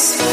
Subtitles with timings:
[0.00, 0.29] Christ.